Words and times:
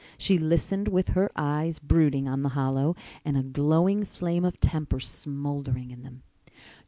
She 0.17 0.39
listened 0.39 0.87
with 0.87 1.09
her 1.09 1.29
eyes 1.35 1.77
brooding 1.77 2.27
on 2.27 2.41
the 2.41 2.49
hollow 2.49 2.95
and 3.23 3.37
a 3.37 3.43
glowing 3.43 4.03
flame 4.03 4.43
of 4.45 4.59
temper 4.59 4.99
smouldering 4.99 5.91
in 5.91 6.01
them. 6.01 6.23